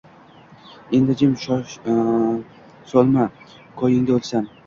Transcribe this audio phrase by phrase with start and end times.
[0.99, 1.67] endi jim, dod
[2.93, 3.27] solma,
[3.83, 4.53] ko’yingda o’lsam.